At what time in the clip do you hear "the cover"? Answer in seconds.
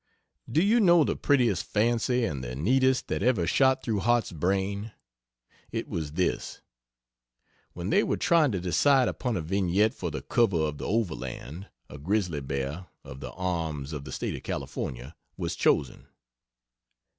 10.09-10.57